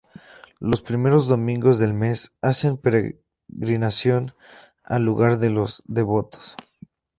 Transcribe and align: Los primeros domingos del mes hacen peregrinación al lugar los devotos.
Los 0.59 0.81
primeros 0.81 1.27
domingos 1.27 1.77
del 1.77 1.93
mes 1.93 2.33
hacen 2.41 2.79
peregrinación 2.79 4.33
al 4.83 5.03
lugar 5.05 5.39
los 5.43 5.83
devotos. 5.85 6.55